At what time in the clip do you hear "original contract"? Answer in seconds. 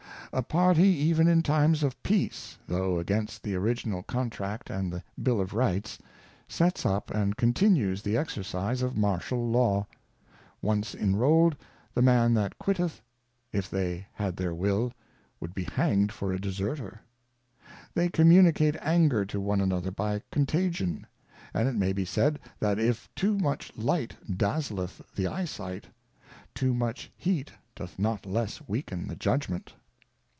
3.55-4.69